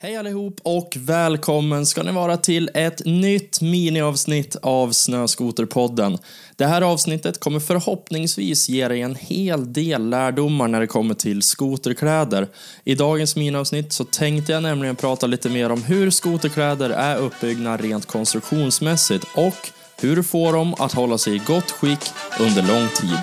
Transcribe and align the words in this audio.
Hej 0.00 0.16
allihop 0.16 0.60
och 0.62 0.96
välkommen 0.98 1.86
ska 1.86 2.02
ni 2.02 2.12
vara 2.12 2.36
till 2.36 2.70
ett 2.74 3.04
nytt 3.04 3.60
miniavsnitt 3.60 4.56
av 4.62 4.92
Snöskoterpodden. 4.92 6.18
Det 6.56 6.66
här 6.66 6.82
avsnittet 6.82 7.40
kommer 7.40 7.60
förhoppningsvis 7.60 8.68
ge 8.68 8.88
dig 8.88 9.00
en 9.00 9.14
hel 9.14 9.72
del 9.72 10.08
lärdomar 10.08 10.68
när 10.68 10.80
det 10.80 10.86
kommer 10.86 11.14
till 11.14 11.42
skoterkläder. 11.42 12.48
I 12.84 12.94
dagens 12.94 13.36
miniavsnitt 13.36 13.92
så 13.92 14.04
tänkte 14.04 14.52
jag 14.52 14.62
nämligen 14.62 14.96
prata 14.96 15.26
lite 15.26 15.48
mer 15.48 15.72
om 15.72 15.82
hur 15.82 16.10
skoterkläder 16.10 16.90
är 16.90 17.16
uppbyggda 17.16 17.76
rent 17.76 18.06
konstruktionsmässigt 18.06 19.24
och 19.34 19.70
hur 20.00 20.16
du 20.16 20.22
får 20.22 20.52
dem 20.52 20.74
att 20.78 20.92
hålla 20.92 21.18
sig 21.18 21.34
i 21.34 21.38
gott 21.38 21.70
skick 21.70 22.10
under 22.40 22.62
lång 22.62 22.88
tid. 22.88 23.18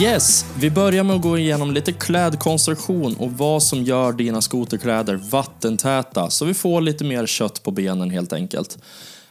Yes, 0.00 0.44
vi 0.60 0.70
börjar 0.70 1.04
med 1.04 1.16
att 1.16 1.22
gå 1.22 1.38
igenom 1.38 1.72
lite 1.72 1.92
klädkonstruktion 1.92 3.16
och 3.16 3.32
vad 3.32 3.62
som 3.62 3.82
gör 3.82 4.12
dina 4.12 4.40
skoterkläder 4.40 5.14
vattentäta 5.14 6.30
så 6.30 6.44
vi 6.44 6.54
får 6.54 6.80
lite 6.80 7.04
mer 7.04 7.26
kött 7.26 7.62
på 7.62 7.70
benen 7.70 8.10
helt 8.10 8.32
enkelt. 8.32 8.78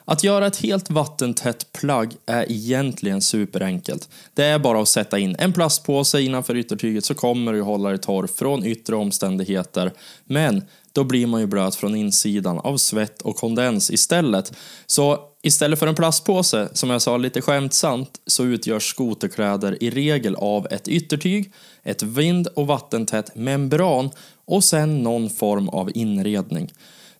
Att 0.06 0.24
göra 0.24 0.48
ett 0.48 0.58
helt 0.58 0.90
vattentätt 0.90 1.72
plagg 1.74 2.14
är 2.26 2.52
egentligen 2.52 3.22
superenkelt. 3.22 4.10
Det 4.34 4.46
är 4.46 4.60
bara 4.60 4.82
att 4.82 4.88
sätta 4.88 5.20
in 5.20 5.36
en 5.40 5.54
plastpåse 5.54 6.22
innanför 6.22 6.56
yttertyget 6.56 7.06
så 7.06 7.14
kommer 7.14 7.54
du 7.54 7.62
hålla 7.62 7.90
dig 7.90 7.98
torr 7.98 8.28
från 8.28 8.66
yttre 8.66 8.96
omständigheter. 8.96 9.92
Men 10.26 10.64
då 10.96 11.04
blir 11.04 11.28
man 11.28 11.42
ju 11.42 11.48
blöt 11.48 11.76
från 11.76 11.96
insidan 11.96 12.60
av 12.60 12.78
svett 12.78 13.22
och 13.22 13.36
kondens 13.36 13.92
istället. 13.92 14.54
Så 14.86 15.20
istället 15.44 15.80
för 15.80 15.88
en 15.88 15.96
plastpåse, 15.96 16.70
som 16.74 16.90
jag 16.90 17.02
sa 17.02 17.18
lite 17.18 17.42
skämtsamt, 17.42 18.10
så 18.28 18.44
utgörs 18.44 18.90
skoterkläder 18.90 19.84
i 19.84 19.90
regel 19.90 20.36
av 20.36 20.68
ett 20.72 20.88
yttertyg, 20.88 21.54
ett 21.84 22.04
vind 22.04 22.48
och 22.48 22.68
vattentätt 22.68 23.36
membran 23.36 24.10
och 24.46 24.64
sen 24.64 25.04
någon 25.04 25.30
form 25.30 25.70
av 25.70 25.92
inredning. 25.94 26.72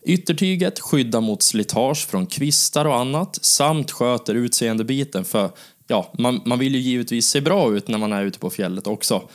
Yttertyget 0.06 0.80
skyddar 0.80 1.22
mot 1.22 1.44
slitage 1.44 2.08
från 2.08 2.26
kvistar 2.26 2.86
och 2.86 2.96
annat 2.96 3.40
samt 3.42 3.92
sköter 3.92 4.36
utseendebiten 4.36 5.26
för 5.26 5.50
ja, 5.88 6.14
man, 6.20 6.42
man 6.46 6.60
vill 6.60 6.76
ju 6.76 6.82
givetvis 6.82 7.28
se 7.28 7.42
bra 7.42 7.76
ut 7.76 7.88
när 7.88 7.98
man 7.98 8.14
är 8.14 8.24
ute 8.24 8.40
på 8.40 8.50
fjället 8.50 8.88
också. 8.88 9.30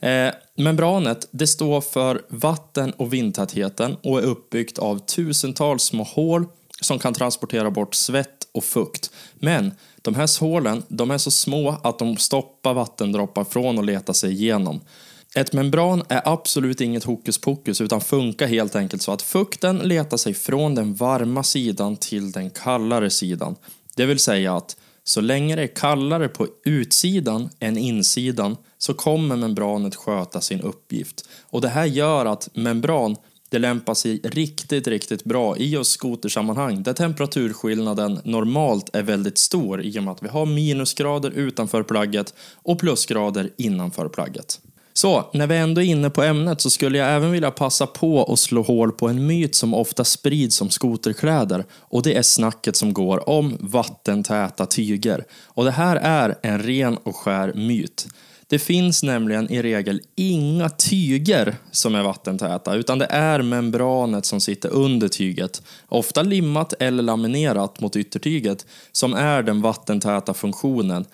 Eh, 0.00 0.34
membranet 0.56 1.28
det 1.30 1.46
står 1.46 1.80
för 1.80 2.22
vatten 2.28 2.90
och 2.90 3.12
vindtätheten 3.12 3.96
och 4.02 4.18
är 4.18 4.22
uppbyggt 4.22 4.78
av 4.78 4.98
tusentals 4.98 5.82
små 5.82 6.02
hål 6.02 6.46
som 6.80 6.98
kan 6.98 7.14
transportera 7.14 7.70
bort 7.70 7.94
svett 7.94 8.48
och 8.52 8.64
fukt. 8.64 9.10
Men 9.34 9.72
de 10.02 10.14
här 10.14 10.40
hålen 10.40 10.82
de 10.88 11.10
är 11.10 11.18
så 11.18 11.30
små 11.30 11.80
att 11.82 11.98
de 11.98 12.16
stoppar 12.16 12.74
vattendroppar 12.74 13.44
från 13.44 13.78
att 13.78 13.84
leta 13.84 14.14
sig 14.14 14.32
igenom. 14.32 14.80
Ett 15.34 15.52
membran 15.52 16.02
är 16.08 16.22
absolut 16.24 16.80
inget 16.80 17.04
hokus 17.04 17.38
pokus 17.38 17.80
utan 17.80 18.00
funkar 18.00 18.46
helt 18.46 18.76
enkelt 18.76 19.02
så 19.02 19.12
att 19.12 19.22
fukten 19.22 19.78
letar 19.78 20.16
sig 20.16 20.34
från 20.34 20.74
den 20.74 20.94
varma 20.94 21.42
sidan 21.42 21.96
till 21.96 22.32
den 22.32 22.50
kallare 22.50 23.10
sidan. 23.10 23.56
Det 23.94 24.06
vill 24.06 24.18
säga 24.18 24.56
att 24.56 24.76
så 25.04 25.20
länge 25.20 25.56
det 25.56 25.62
är 25.62 25.74
kallare 25.74 26.28
på 26.28 26.46
utsidan 26.64 27.50
än 27.60 27.78
insidan 27.78 28.56
så 28.78 28.94
kommer 28.94 29.36
membranet 29.36 29.94
sköta 29.94 30.40
sin 30.40 30.60
uppgift. 30.60 31.28
Och 31.42 31.60
det 31.60 31.68
här 31.68 31.84
gör 31.84 32.26
att 32.26 32.48
membran 32.54 33.16
det 33.48 33.58
lämpar 33.58 33.94
sig 33.94 34.20
riktigt, 34.24 34.86
riktigt 34.86 35.24
bra 35.24 35.56
i 35.56 35.70
just 35.70 35.92
skotersammanhang 35.92 36.82
där 36.82 36.92
temperaturskillnaden 36.92 38.20
normalt 38.24 38.96
är 38.96 39.02
väldigt 39.02 39.38
stor 39.38 39.82
i 39.82 39.98
och 39.98 40.02
med 40.02 40.12
att 40.12 40.22
vi 40.22 40.28
har 40.28 40.46
minusgrader 40.46 41.30
utanför 41.30 41.82
plagget 41.82 42.34
och 42.54 42.78
plusgrader 42.78 43.50
innanför 43.56 44.08
plagget. 44.08 44.60
Så, 44.92 45.30
när 45.32 45.46
vi 45.46 45.56
ändå 45.56 45.80
är 45.80 45.86
inne 45.86 46.10
på 46.10 46.22
ämnet 46.22 46.60
så 46.60 46.70
skulle 46.70 46.98
jag 46.98 47.12
även 47.12 47.30
vilja 47.30 47.50
passa 47.50 47.86
på 47.86 48.32
att 48.32 48.38
slå 48.38 48.62
hål 48.62 48.92
på 48.92 49.08
en 49.08 49.26
myt 49.26 49.54
som 49.54 49.74
ofta 49.74 50.04
sprids 50.04 50.60
om 50.60 50.70
skoterkläder 50.70 51.64
och 51.72 52.02
det 52.02 52.16
är 52.16 52.22
snacket 52.22 52.76
som 52.76 52.92
går 52.92 53.28
om 53.28 53.56
vattentäta 53.60 54.66
tyger. 54.66 55.24
Och 55.44 55.64
det 55.64 55.70
här 55.70 55.96
är 55.96 56.38
en 56.42 56.62
ren 56.62 56.96
och 56.96 57.16
skär 57.16 57.52
myt. 57.54 58.06
Det 58.48 58.58
finns 58.58 59.02
nämligen 59.02 59.52
i 59.52 59.62
regel 59.62 60.00
inga 60.14 60.68
tyger 60.68 61.56
som 61.70 61.94
är 61.94 62.02
vattentäta 62.02 62.74
utan 62.74 62.98
det 62.98 63.06
är 63.10 63.42
membranet 63.42 64.26
som 64.26 64.40
sitter 64.40 64.68
under 64.68 65.08
tyget, 65.08 65.62
ofta 65.88 66.22
limmat 66.22 66.74
eller 66.80 67.02
laminerat 67.02 67.80
mot 67.80 67.96
yttertyget, 67.96 68.66
som 68.92 69.14
är 69.14 69.42
den 69.42 69.62
vattentäta 69.62 70.34
funktionen. 70.34 71.04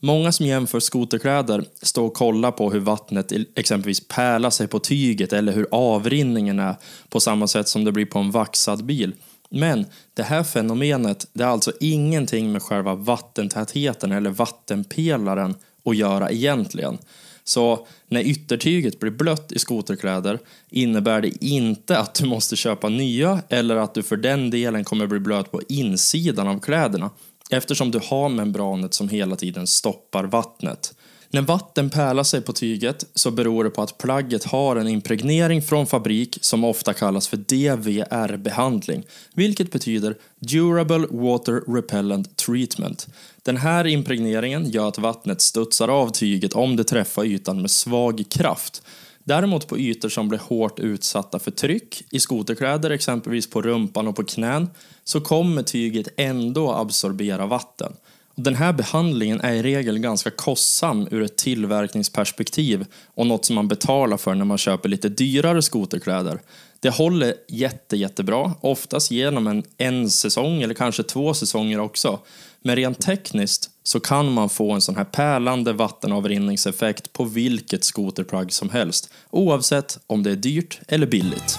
Många 0.00 0.32
som 0.32 0.46
jämför 0.46 0.80
skoterkläder 0.80 1.64
står 1.82 2.06
och 2.06 2.14
kollar 2.14 2.50
på 2.50 2.70
hur 2.70 2.80
vattnet 2.80 3.32
exempelvis 3.54 4.08
pärlar 4.08 4.50
sig 4.50 4.66
på 4.66 4.78
tyget 4.78 5.32
eller 5.32 5.52
hur 5.52 5.66
avrinningen 5.70 6.58
är 6.58 6.76
på 7.08 7.20
samma 7.20 7.46
sätt 7.46 7.68
som 7.68 7.84
det 7.84 7.92
blir 7.92 8.06
på 8.06 8.18
en 8.18 8.30
vaxad 8.30 8.84
bil. 8.84 9.14
Men 9.50 9.86
det 10.14 10.22
här 10.22 10.42
fenomenet 10.42 11.26
det 11.32 11.44
är 11.44 11.48
alltså 11.48 11.72
ingenting 11.80 12.52
med 12.52 12.62
själva 12.62 12.94
vattentätheten 12.94 14.12
eller 14.12 14.30
vattenpelaren 14.30 15.54
att 15.84 15.96
göra 15.96 16.30
egentligen. 16.30 16.98
Så 17.44 17.86
när 18.08 18.20
yttertyget 18.20 19.00
blir 19.00 19.10
blött 19.10 19.52
i 19.52 19.58
skoterkläder 19.58 20.38
innebär 20.70 21.20
det 21.20 21.44
inte 21.44 21.98
att 21.98 22.14
du 22.14 22.26
måste 22.26 22.56
köpa 22.56 22.88
nya 22.88 23.42
eller 23.48 23.76
att 23.76 23.94
du 23.94 24.02
för 24.02 24.16
den 24.16 24.50
delen 24.50 24.84
kommer 24.84 25.06
bli 25.06 25.18
blöt 25.18 25.50
på 25.50 25.60
insidan 25.68 26.48
av 26.48 26.60
kläderna 26.60 27.10
eftersom 27.50 27.90
du 27.90 28.00
har 28.04 28.28
membranet 28.28 28.94
som 28.94 29.08
hela 29.08 29.36
tiden 29.36 29.66
stoppar 29.66 30.24
vattnet. 30.24 30.94
När 31.34 31.42
vatten 31.42 31.90
pärlar 31.90 32.22
sig 32.22 32.40
på 32.40 32.52
tyget 32.52 33.04
så 33.14 33.30
beror 33.30 33.64
det 33.64 33.70
på 33.70 33.82
att 33.82 33.98
plagget 33.98 34.44
har 34.44 34.76
en 34.76 34.88
impregnering 34.88 35.62
från 35.62 35.86
fabrik 35.86 36.38
som 36.40 36.64
ofta 36.64 36.92
kallas 36.92 37.28
för 37.28 37.36
DVR-behandling, 37.36 39.04
vilket 39.34 39.72
betyder 39.72 40.16
Durable 40.38 41.06
Water 41.10 41.74
Repellent 41.74 42.36
Treatment. 42.36 43.08
Den 43.42 43.56
här 43.56 43.86
impregneringen 43.86 44.70
gör 44.70 44.88
att 44.88 44.98
vattnet 44.98 45.40
studsar 45.40 45.88
av 45.88 46.10
tyget 46.10 46.52
om 46.52 46.76
det 46.76 46.84
träffar 46.84 47.24
ytan 47.24 47.62
med 47.62 47.70
svag 47.70 48.24
kraft. 48.30 48.82
Däremot 49.24 49.68
på 49.68 49.78
ytor 49.78 50.08
som 50.08 50.28
blir 50.28 50.38
hårt 50.38 50.78
utsatta 50.78 51.38
för 51.38 51.50
tryck, 51.50 52.02
i 52.10 52.20
skoterkläder 52.20 52.90
exempelvis 52.90 53.50
på 53.50 53.62
rumpan 53.62 54.08
och 54.08 54.16
på 54.16 54.24
knän, 54.24 54.70
så 55.04 55.20
kommer 55.20 55.62
tyget 55.62 56.08
ändå 56.16 56.72
absorbera 56.72 57.46
vatten. 57.46 57.92
Den 58.34 58.54
här 58.54 58.72
behandlingen 58.72 59.40
är 59.40 59.52
i 59.52 59.62
regel 59.62 59.98
ganska 59.98 60.30
kostsam 60.30 61.08
ur 61.10 61.22
ett 61.22 61.36
tillverkningsperspektiv 61.36 62.86
och 63.14 63.26
något 63.26 63.44
som 63.44 63.54
man 63.54 63.68
betalar 63.68 64.16
för 64.16 64.34
när 64.34 64.44
man 64.44 64.58
köper 64.58 64.88
lite 64.88 65.08
dyrare 65.08 65.62
skoterkläder. 65.62 66.40
Det 66.80 66.90
håller 66.90 67.34
jätte, 67.48 67.96
jättebra, 67.96 68.52
oftast 68.60 69.10
genom 69.10 69.46
en, 69.46 69.62
en 69.78 70.10
säsong 70.10 70.62
eller 70.62 70.74
kanske 70.74 71.02
två 71.02 71.34
säsonger 71.34 71.80
också. 71.80 72.18
Men 72.62 72.76
rent 72.76 73.00
tekniskt 73.00 73.70
så 73.82 74.00
kan 74.00 74.32
man 74.32 74.48
få 74.48 74.72
en 74.72 74.80
sån 74.80 74.96
här 74.96 75.04
pärlande 75.04 75.72
vattenavrinningseffekt 75.72 77.12
på 77.12 77.24
vilket 77.24 77.84
skoterplagg 77.84 78.52
som 78.52 78.70
helst, 78.70 79.10
oavsett 79.30 79.98
om 80.06 80.22
det 80.22 80.30
är 80.30 80.36
dyrt 80.36 80.80
eller 80.88 81.06
billigt. 81.06 81.58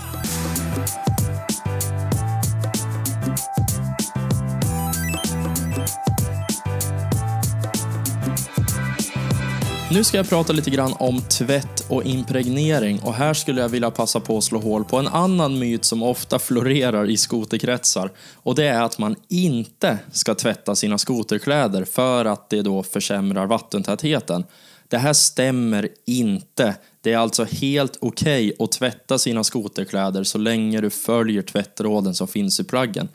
Nu 9.93 10.03
ska 10.03 10.17
jag 10.17 10.29
prata 10.29 10.53
lite 10.53 10.69
grann 10.69 10.93
om 10.99 11.21
tvätt 11.21 11.85
och 11.89 12.03
impregnering 12.03 12.99
och 12.99 13.13
här 13.13 13.33
skulle 13.33 13.61
jag 13.61 13.69
vilja 13.69 13.91
passa 13.91 14.19
på 14.19 14.37
att 14.37 14.43
slå 14.43 14.59
hål 14.59 14.85
på 14.85 14.97
en 14.97 15.07
annan 15.07 15.59
myt 15.59 15.85
som 15.85 16.03
ofta 16.03 16.39
florerar 16.39 17.09
i 17.09 17.17
skoterkretsar 17.17 18.11
och 18.35 18.55
det 18.55 18.67
är 18.67 18.81
att 18.81 18.99
man 18.99 19.15
inte 19.27 19.99
ska 20.11 20.35
tvätta 20.35 20.75
sina 20.75 20.97
skoterkläder 20.97 21.85
för 21.85 22.25
att 22.25 22.49
det 22.49 22.61
då 22.61 22.83
försämrar 22.83 23.45
vattentätheten. 23.45 24.43
Det 24.87 24.97
här 24.97 25.13
stämmer 25.13 25.89
inte. 26.05 26.75
Det 27.01 27.13
är 27.13 27.17
alltså 27.17 27.43
helt 27.43 27.97
okej 28.01 28.53
okay 28.57 28.65
att 28.65 28.71
tvätta 28.71 29.17
sina 29.17 29.43
skoterkläder 29.43 30.23
så 30.23 30.37
länge 30.37 30.81
du 30.81 30.89
följer 30.89 31.41
tvättråden 31.41 32.15
som 32.15 32.27
finns 32.27 32.59
i 32.59 32.63
plaggen. 32.63 33.09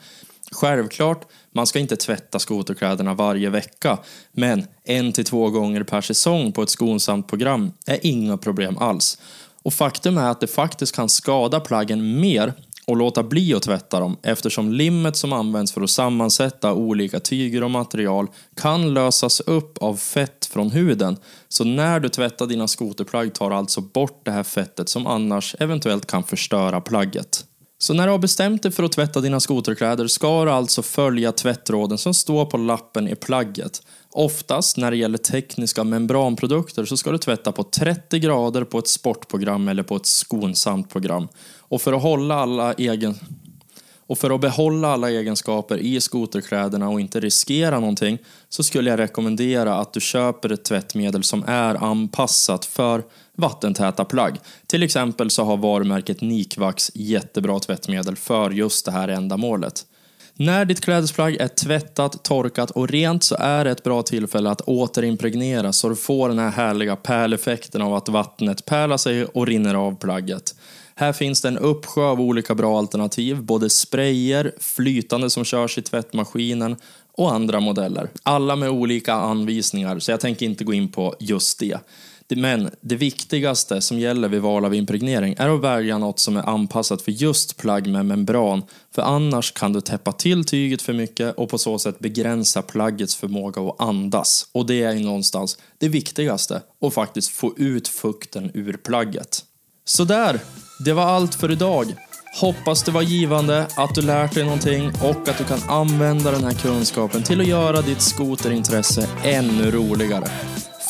Självklart, 0.51 1.27
man 1.59 1.67
ska 1.67 1.79
inte 1.79 1.95
tvätta 1.95 2.39
skoterkläderna 2.39 3.13
varje 3.13 3.49
vecka, 3.49 3.97
men 4.31 4.67
en 4.83 5.11
till 5.11 5.25
två 5.25 5.49
gånger 5.49 5.83
per 5.83 6.01
säsong 6.01 6.51
på 6.51 6.63
ett 6.63 6.69
skonsamt 6.69 7.27
program 7.27 7.71
är 7.85 7.99
inga 8.01 8.37
problem 8.37 8.77
alls. 8.77 9.17
Och 9.63 9.73
faktum 9.73 10.17
är 10.17 10.29
att 10.29 10.41
det 10.41 10.47
faktiskt 10.47 10.95
kan 10.95 11.09
skada 11.09 11.59
plaggen 11.59 12.19
mer 12.19 12.53
och 12.87 12.97
låta 12.97 13.23
bli 13.23 13.53
att 13.53 13.63
tvätta 13.63 13.99
dem 13.99 14.17
eftersom 14.23 14.71
limmet 14.71 15.17
som 15.17 15.33
används 15.33 15.71
för 15.71 15.81
att 15.81 15.89
sammansätta 15.89 16.73
olika 16.73 17.19
tyger 17.19 17.63
och 17.63 17.71
material 17.71 18.27
kan 18.55 18.93
lösas 18.93 19.39
upp 19.39 19.77
av 19.77 19.95
fett 19.95 20.45
från 20.45 20.71
huden. 20.71 21.17
Så 21.49 21.63
när 21.63 21.99
du 21.99 22.09
tvättar 22.09 22.45
dina 22.45 22.67
skoterplagg 22.67 23.33
tar 23.33 23.51
alltså 23.51 23.81
bort 23.81 24.21
det 24.25 24.31
här 24.31 24.43
fettet 24.43 24.89
som 24.89 25.07
annars 25.07 25.55
eventuellt 25.59 26.05
kan 26.05 26.23
förstöra 26.23 26.81
plagget. 26.81 27.45
Så 27.81 27.93
när 27.93 28.05
du 28.05 28.11
har 28.11 28.19
bestämt 28.19 28.63
dig 28.63 28.71
för 28.71 28.83
att 28.83 28.91
tvätta 28.91 29.21
dina 29.21 29.39
skoterkläder 29.39 30.07
ska 30.07 30.45
du 30.45 30.51
alltså 30.51 30.81
följa 30.81 31.31
tvättråden 31.31 31.97
som 31.97 32.13
står 32.13 32.45
på 32.45 32.57
lappen 32.57 33.07
i 33.07 33.15
plagget. 33.15 33.81
Oftast 34.11 34.77
när 34.77 34.91
det 34.91 34.97
gäller 34.97 35.17
tekniska 35.17 35.83
membranprodukter 35.83 36.85
så 36.85 36.97
ska 36.97 37.11
du 37.11 37.17
tvätta 37.17 37.51
på 37.51 37.63
30 37.63 38.19
grader 38.19 38.63
på 38.63 38.79
ett 38.79 38.87
sportprogram 38.87 39.67
eller 39.67 39.83
på 39.83 39.95
ett 39.95 40.05
skonsamt 40.05 40.89
program. 40.89 41.27
Och 41.59 41.81
för 41.81 41.93
att 41.93 42.01
hålla 42.01 42.35
alla 42.35 42.73
egen... 42.73 43.15
Och 44.09 44.17
för 44.17 44.35
att 44.35 44.41
behålla 44.41 44.87
alla 44.87 45.09
egenskaper 45.09 45.77
i 45.77 46.01
skoterkläderna 46.01 46.89
och 46.89 47.01
inte 47.01 47.19
riskera 47.19 47.79
någonting 47.79 48.17
så 48.49 48.63
skulle 48.63 48.89
jag 48.89 48.99
rekommendera 48.99 49.75
att 49.75 49.93
du 49.93 49.99
köper 49.99 50.51
ett 50.51 50.63
tvättmedel 50.63 51.23
som 51.23 51.43
är 51.47 51.75
anpassat 51.75 52.65
för 52.65 53.03
vattentäta 53.37 54.05
plagg. 54.05 54.37
Till 54.67 54.83
exempel 54.83 55.29
så 55.29 55.43
har 55.43 55.57
varumärket 55.57 56.21
Nikvax 56.21 56.91
jättebra 56.93 57.59
tvättmedel 57.59 58.15
för 58.15 58.51
just 58.51 58.85
det 58.85 58.91
här 58.91 59.07
ändamålet. 59.07 59.85
När 60.33 60.65
ditt 60.65 60.81
klädesplagg 60.81 61.35
är 61.35 61.47
tvättat, 61.47 62.23
torkat 62.23 62.71
och 62.71 62.89
rent 62.89 63.23
så 63.23 63.35
är 63.39 63.65
det 63.65 63.71
ett 63.71 63.83
bra 63.83 64.01
tillfälle 64.01 64.49
att 64.49 64.61
återimpregnera 64.61 65.73
så 65.73 65.89
du 65.89 65.95
får 65.95 66.29
den 66.29 66.39
här 66.39 66.51
härliga 66.51 66.95
pärleffekten 66.95 67.81
av 67.81 67.93
att 67.93 68.09
vattnet 68.09 68.65
pärlar 68.65 68.97
sig 68.97 69.25
och 69.25 69.47
rinner 69.47 69.75
av 69.75 69.95
plagget. 69.95 70.55
Här 70.99 71.13
finns 71.13 71.41
det 71.41 71.47
en 71.47 71.57
uppsjö 71.57 72.01
av 72.01 72.21
olika 72.21 72.55
bra 72.55 72.77
alternativ, 72.77 73.43
både 73.43 73.69
sprayer, 73.69 74.53
flytande 74.59 75.29
som 75.29 75.45
körs 75.45 75.77
i 75.77 75.81
tvättmaskinen 75.81 76.75
och 77.17 77.33
andra 77.33 77.59
modeller. 77.59 78.09
Alla 78.23 78.55
med 78.55 78.69
olika 78.69 79.13
anvisningar, 79.13 79.99
så 79.99 80.11
jag 80.11 80.19
tänker 80.19 80.45
inte 80.45 80.63
gå 80.63 80.73
in 80.73 80.87
på 80.87 81.15
just 81.19 81.59
det. 81.59 81.79
Men 82.35 82.69
det 82.81 82.95
viktigaste 82.95 83.81
som 83.81 83.99
gäller 83.99 84.27
vid 84.27 84.41
val 84.41 84.65
av 84.65 84.75
impregnering 84.75 85.35
är 85.37 85.49
att 85.49 85.61
välja 85.61 85.97
något 85.97 86.19
som 86.19 86.37
är 86.37 86.49
anpassat 86.49 87.01
för 87.01 87.11
just 87.11 87.57
plagg 87.57 87.87
med 87.87 88.05
membran. 88.05 88.63
För 88.95 89.01
annars 89.01 89.51
kan 89.51 89.73
du 89.73 89.81
täppa 89.81 90.11
till 90.11 90.45
tyget 90.45 90.81
för 90.81 90.93
mycket 90.93 91.35
och 91.35 91.49
på 91.49 91.57
så 91.57 91.79
sätt 91.79 91.99
begränsa 91.99 92.61
plaggets 92.61 93.15
förmåga 93.15 93.61
att 93.61 93.81
andas. 93.81 94.47
Och 94.51 94.65
det 94.65 94.83
är 94.83 94.93
ju 94.93 94.99
någonstans 94.99 95.57
det 95.77 95.89
viktigaste, 95.89 96.61
att 96.81 96.93
faktiskt 96.93 97.31
få 97.31 97.53
ut 97.57 97.87
fukten 97.87 98.51
ur 98.53 98.73
plagget. 98.73 99.45
Sådär, 99.85 100.39
det 100.79 100.93
var 100.93 101.03
allt 101.03 101.35
för 101.35 101.51
idag. 101.51 101.95
Hoppas 102.41 102.83
det 102.83 102.91
var 102.91 103.01
givande, 103.01 103.67
att 103.75 103.95
du 103.95 104.01
lärt 104.01 104.33
dig 104.33 104.43
någonting 104.43 104.91
och 105.03 105.29
att 105.29 105.37
du 105.37 105.43
kan 105.43 105.69
använda 105.69 106.31
den 106.31 106.43
här 106.43 106.53
kunskapen 106.53 107.23
till 107.23 107.41
att 107.41 107.47
göra 107.47 107.81
ditt 107.81 108.01
skoterintresse 108.01 109.07
ännu 109.23 109.71
roligare. 109.71 110.27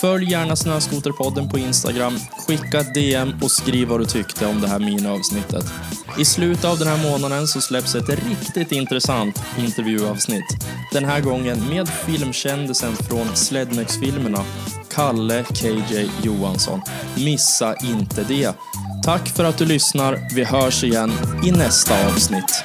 Följ 0.01 0.31
gärna 0.31 0.55
Snöskoterpodden 0.55 1.49
på 1.49 1.57
Instagram, 1.57 2.19
skicka 2.47 2.79
ett 2.79 2.93
DM 2.93 3.33
och 3.41 3.51
skriv 3.51 3.87
vad 3.87 3.99
du 3.99 4.05
tyckte 4.05 4.45
om 4.45 4.61
det 4.61 4.67
här 4.67 4.79
miniavsnittet. 4.79 5.65
I 6.19 6.25
slutet 6.25 6.65
av 6.65 6.79
den 6.79 6.87
här 6.87 7.11
månaden 7.11 7.47
så 7.47 7.61
släpps 7.61 7.95
ett 7.95 8.09
riktigt 8.09 8.71
intressant 8.71 9.41
intervjuavsnitt. 9.57 10.65
Den 10.91 11.05
här 11.05 11.21
gången 11.21 11.69
med 11.69 11.89
filmkändisen 11.89 12.95
från 12.95 13.35
Slednex-filmerna, 13.35 14.43
Kalle 14.91 15.43
KJ 15.43 16.09
Johansson. 16.23 16.81
Missa 17.15 17.75
inte 17.75 18.23
det. 18.23 18.55
Tack 19.09 19.29
för 19.29 19.43
att 19.43 19.57
du 19.57 19.65
lyssnar. 19.65 20.19
Vi 20.35 20.43
hörs 20.43 20.83
igen 20.83 21.11
i 21.45 21.51
nästa 21.51 22.07
avsnitt. 22.07 22.63